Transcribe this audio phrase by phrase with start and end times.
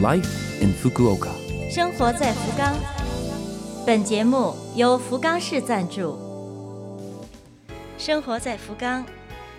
[0.00, 1.32] Life in Fukuoka。
[1.68, 2.72] 生活在福冈。
[3.84, 6.16] 本节目由福冈市赞助。
[7.98, 9.04] 生活在福冈，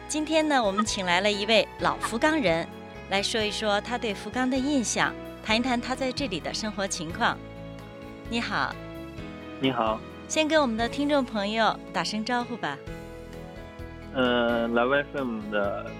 [0.08, 2.66] 今天呢，我们请来了一位老福冈人，
[3.10, 5.14] 来说一说他对福冈的印象，
[5.44, 7.38] 谈一谈他在这里的生活情况。
[8.30, 8.74] 你好，
[9.60, 10.00] 你好，
[10.30, 12.78] 先跟我们的听众朋友打声招呼吧。
[14.14, 15.92] 呃，Live FM 的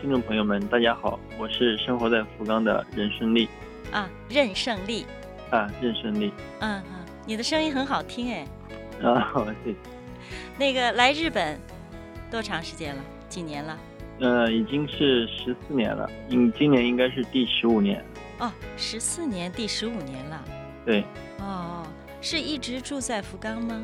[0.00, 3.48] 听众朋友们，大家好，我是生活在福冈的任顺利
[3.92, 5.06] 啊，任胜利。
[5.50, 6.32] 啊，任胜利。
[6.60, 8.46] 嗯嗯，你的声音很好听哎。
[9.02, 9.76] 啊，好，谢谢。
[10.58, 11.58] 那个来日本
[12.30, 13.02] 多长时间了？
[13.28, 13.78] 几年了？
[14.20, 18.04] 呃，已经是十四年了，应今年应该是第十五年。
[18.40, 20.44] 哦，十四年，第十五年了。
[20.84, 21.04] 对。
[21.38, 21.86] 哦，
[22.20, 23.80] 是一直住在福冈吗？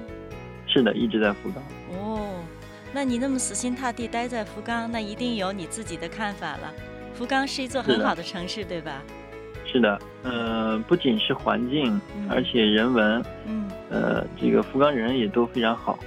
[0.67, 1.63] 是的，一直在福冈。
[1.93, 2.43] 哦，
[2.93, 6.73] 那你那么死心塌地待在福冈，那一定有你自己的看法了。
[7.15, 9.01] 福冈是一座很好的城市，对吧？
[9.75, 15.99] 是的，呃，不仅是环境，而且人文，嗯，呃，这个福冈人也都非常好。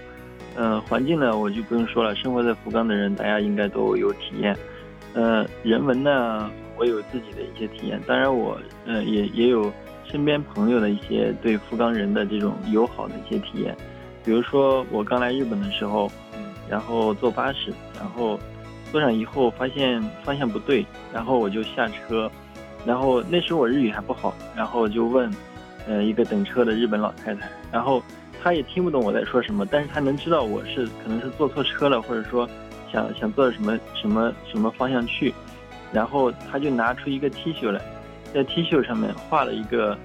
[0.56, 4.56] 呃，环境呢，我就不用说了，生活在福冈的人，大家应该都有体验。
[5.14, 9.70] 呃，人文呢，我有自己的一些体验，当然我，呃，也也有
[10.06, 13.76] 身边朋友的一些对福冈人的这种友好的一些体验。
[14.23, 16.10] 比如说我刚来日本的时候，
[16.70, 18.40] 然后坐巴士，然后
[18.94, 22.32] 坐上以后发现方向不对，然后我就下车。
[22.88, 25.30] 然后那时候我日语还不好，然后就问，
[25.86, 28.02] 呃，一个等车的日本老太太，然后
[28.42, 32.48] 她也听不懂我在说什么，但是她能知道我是可能是坐错车了，或者说
[32.90, 35.34] 想想坐什么什么什么方向去，
[35.92, 37.82] 然后她就拿出一个 T 恤来，
[38.34, 39.98] 在 T 恤上面画了一个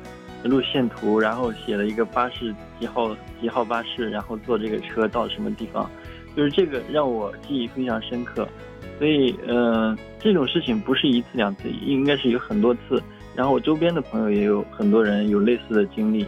[0.43, 5.89] 路线图，然后写了一个巴士几号几号巴士，然后坐这个车到什么地方，
[6.37, 8.49] 就是这个让我记忆非常深刻。
[8.99, 13.03] 所以，呃，这种事情不是一次两次，应该是有很多次。
[13.35, 16.27] 然后我周边的朋友也有很多人有类似的经历。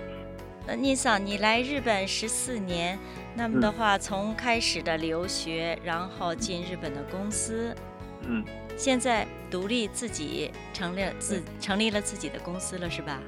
[0.66, 2.98] 那聂桑，你来日本十四年，
[3.36, 7.74] 那么的话，从开始的留学，然后进日本的公司，
[8.26, 8.42] 嗯，
[8.76, 13.20] 现在独立自己成立自成立了自己的公司了，是吧？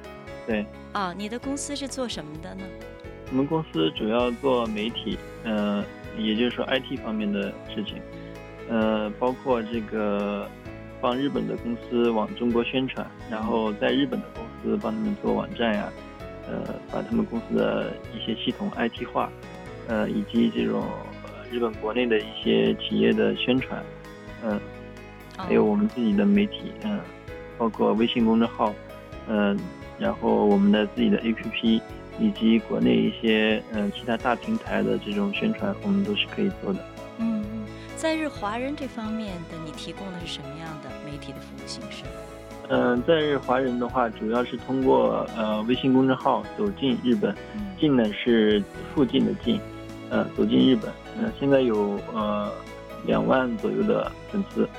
[0.47, 0.65] 对。
[0.93, 2.63] 哦，你的公司是做什么的呢？
[3.29, 5.83] 我们公司主要做媒体，嗯，
[6.17, 8.01] 也就是说 IT 方面的事情。
[8.69, 10.47] 呃，包括这个
[10.99, 15.89] 帮日本的公司往中国宣传，然后在日本的公司帮他们做网站呀，
[16.47, 19.29] 呃，把他们公司的一些系统 IT 化，
[19.87, 20.83] 呃，以及这种
[21.51, 23.81] 日本国内的一些企业的宣传，
[24.43, 24.59] 嗯，
[25.37, 26.99] 还有我们自己的媒体，嗯，
[27.57, 28.73] 包括微信公众号，
[29.27, 29.57] 嗯，
[29.97, 31.81] 然后我们的自己的 APP，
[32.19, 36.79] 以及国内一些嗯其他大平台的这种宣传，我们都是可以做的。
[37.97, 42.03] 在日华人这方面的，你提供的是什么样的媒体的服务形式？
[42.69, 47.35] 嗯，在日华人的话，主要是通过呃微信公众号走进日本，
[47.79, 48.61] 进呢是
[48.93, 49.59] 附近的进，
[50.11, 50.91] 呃走进日本。
[51.19, 52.51] 呃，现在有呃
[53.07, 54.69] 两万左右的粉丝，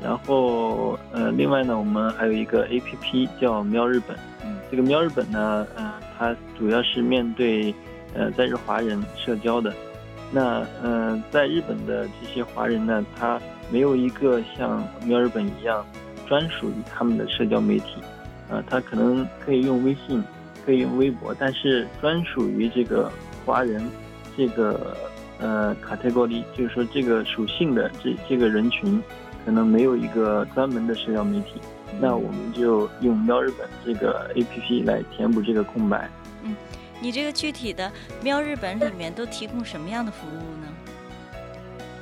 [0.00, 4.16] 然后呃另外呢，我们还有一个 A P P 叫喵日本。
[4.44, 7.74] 嗯，这个喵日本呢，呃它主要是面对
[8.14, 9.74] 呃在日华人社交的。
[10.30, 13.40] 那嗯，在日本的这些华人呢，他
[13.70, 15.84] 没有一个像喵日本一样
[16.26, 18.00] 专属于他们的社交媒体，
[18.50, 20.22] 啊，他可能可以用微信，
[20.66, 23.10] 可以用微博，但是专属于这个
[23.46, 23.82] 华人
[24.36, 24.94] 这个
[25.38, 29.02] 呃卡特 r y 就是说这个属性的这这个人群，
[29.46, 31.54] 可能没有一个专门的社交媒体，
[31.98, 36.06] 那我们就用喵日本这个 APP 来填补这个空白。
[36.42, 36.54] 嗯。
[37.00, 37.90] 你这个具体的
[38.22, 40.66] 喵日本里面都提供什么样的服务呢？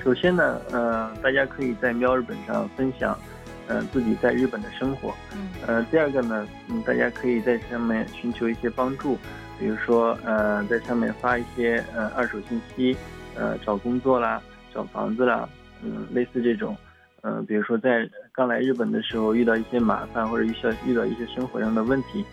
[0.02, 3.18] 首先呢，呃，大家可以在喵日本上分享，
[3.66, 5.12] 呃，自己在日本的生活。
[5.34, 5.48] 嗯。
[5.66, 9.18] 呃，第二个呢，嗯，大家可以在上面寻求一些帮助，
[9.58, 12.96] 比如说，呃，在上面发一些呃二手信息，
[13.34, 14.40] 呃，找工作啦，
[14.72, 15.48] 找房子啦，
[15.82, 16.76] 嗯，类似这种，
[17.22, 22.24] 呃，比如说在刚来日本的时候遇到一些麻烦或者遇到遇到一些生活上的问题。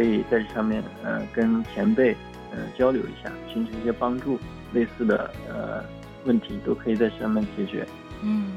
[0.00, 2.16] 可以在这上面，呃，跟前辈，
[2.52, 4.38] 呃，交流一下，寻求一些帮助，
[4.72, 5.84] 类似的，呃，
[6.24, 7.86] 问题都可以在上面解决。
[8.22, 8.50] 嗯，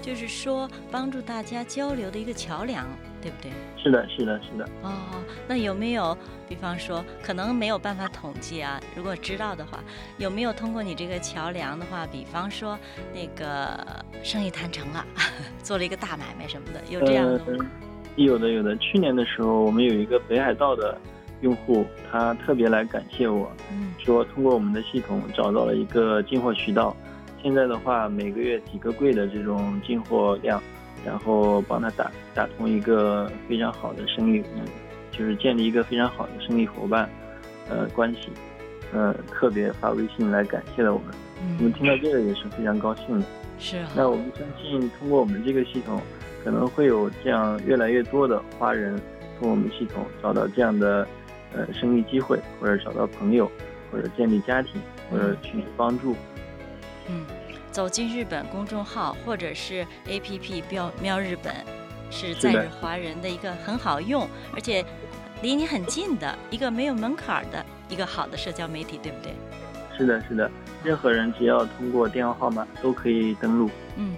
[0.00, 2.86] 就是说帮助大家交流的一个桥梁，
[3.20, 3.50] 对不对？
[3.76, 4.64] 是的，是的，是的。
[4.82, 6.16] 哦，那有没有，
[6.48, 8.80] 比方说，可能没有办法统计啊？
[8.94, 9.82] 如果知道的话，
[10.16, 12.78] 有没有通过你这个桥梁的话，比方说
[13.12, 13.84] 那个
[14.22, 15.04] 生意谈成了，
[15.60, 17.66] 做了一个大买卖什么的，有这样的吗？
[18.24, 20.98] 有的有的，去年的时候，我们有一个北海道的
[21.40, 23.50] 用户，他特别来感谢我，
[23.98, 26.96] 说通过我们的系统找到了一个进货渠道，
[27.42, 30.60] 现在的话每个月几个柜的这种进货量，
[31.04, 34.64] 然后帮他打打通一个非常好的生意，嗯，
[35.12, 37.08] 就是建立一个非常好的生意伙伴，
[37.68, 38.30] 呃关系，
[38.92, 41.08] 呃特别发微信来感谢了我们。
[41.58, 43.26] 我们听到这个也是非常高兴的。
[43.60, 43.76] 是。
[43.94, 46.00] 那我们相信通过我们这个系统，
[46.44, 48.96] 可能会有这样越来越多的华人
[49.38, 51.06] 通过我们系统找到这样的
[51.52, 53.50] 呃生意机会，或者找到朋友，
[53.90, 54.80] 或者建立家庭，
[55.10, 56.14] 或者寻求帮助。
[57.08, 57.24] 嗯，
[57.70, 61.54] 走进日本公众号或者是 APP 标喵日本，
[62.10, 64.84] 是在日华人的一个很好用，而且
[65.42, 69.32] 离你很近的一个没有门槛的一个好的社交媒体，对不对？
[69.96, 70.50] 是的，是的，
[70.84, 73.70] 任何人只要通过电话号码都可以登录。
[73.96, 74.14] 嗯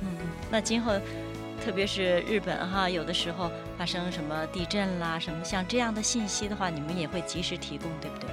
[0.00, 0.08] 嗯，
[0.50, 0.92] 那今后，
[1.64, 3.48] 特别是日本哈，有的时候
[3.78, 8.28] 发生什么地震啦，什么像这样的信息的话，你们也会及时提供，对不对？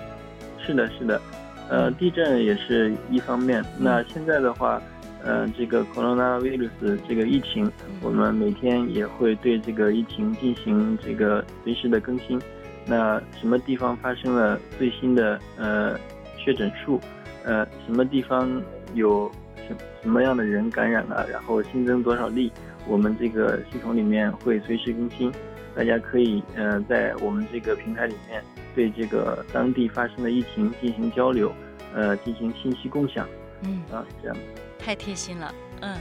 [0.66, 1.22] 是的，是的。
[1.70, 3.64] 呃，地震也是一方面。
[3.78, 4.82] 那现在的话，
[5.24, 7.72] 呃，这个 coronavirus 这个疫情，
[8.02, 12.42] 我们每天也会对这个疫情进行这个随时的更新。
[12.86, 15.96] 那什么地方发生了最新的呃
[16.36, 17.00] 确诊数？
[17.46, 18.50] 呃，什么地方
[18.96, 19.32] 有
[19.68, 21.28] 什什么样的人感染了？
[21.30, 22.52] 然后新增多少例？
[22.88, 25.32] 我们这个系统里面会随时更新，
[25.76, 28.44] 大家可以呃在我们这个平台里面。
[28.76, 31.52] 对这个当地发生的疫情进行交流，
[31.94, 33.28] 呃，进行信息共享，
[33.64, 33.82] 嗯。
[33.92, 34.38] 啊，这样。
[34.78, 35.98] 太贴心了，嗯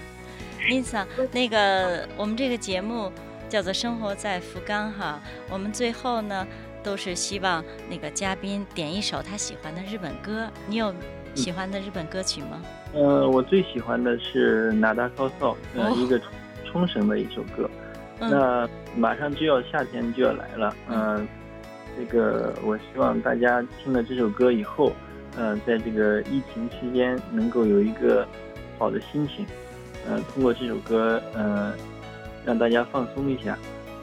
[0.60, 3.10] ，，Lisa，，那个我们这个节目
[3.48, 5.18] 叫做《生活在福冈》哈，
[5.50, 6.46] 我们最后呢
[6.84, 10.94] 都是希望那个嘉宾点一首他喜欢的日本歌，你有
[11.34, 12.62] 喜欢的日本歌曲吗？
[12.92, 16.20] 呃，我最喜欢的是《哪达高扫》，呃，一个
[16.70, 17.68] 冲绳的一首歌，
[18.20, 21.26] 那马上就要夏天就要来了，嗯。
[22.00, 24.92] 这个，我希望大家听了这首歌以后，
[25.36, 28.24] 嗯，在这个疫情期间能够有一个
[28.78, 29.44] 好的心情，
[30.08, 31.72] 嗯，通过这首歌，嗯，
[32.46, 33.58] 让大家放松一下。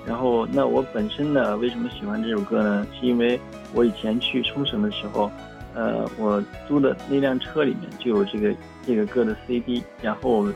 [0.06, 2.86] 然后，那我本身呢，为什么喜欢这首歌呢？
[3.00, 3.40] 是因为
[3.74, 5.32] 我以前去冲绳的时候，
[5.74, 8.54] 呃，我租的那辆车里面就有这个
[8.86, 10.54] 这个歌的 CD，然后我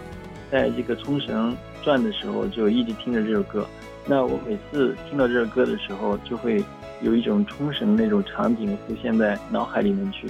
[0.52, 3.68] 在这个冲绳转的时候就一直听着这首歌。
[4.06, 6.64] 那我每次听到这首歌的时候，就会。
[7.02, 10.30] 有一种冲绳那种场景浮现在脑海里面去，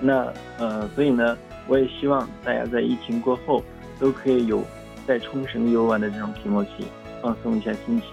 [0.00, 3.64] 那呃，所以呢，我也希望大家在疫情过后
[3.98, 4.62] 都可以有
[5.08, 6.86] 在冲绳游玩的这种皮莫期，
[7.20, 8.10] 放松一下心情。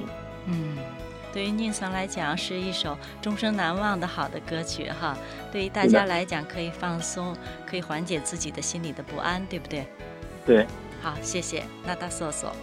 [0.48, 0.80] 嗯，
[1.32, 5.16] 对于宁桑来讲是一首终生难忘的好的歌曲哈。
[5.52, 7.36] 对于大家来讲可以放松，
[7.68, 9.86] 可以缓解自己的心里的不安，对不对？
[10.44, 10.66] 对。
[11.02, 12.56] 好，谢谢，那大索索。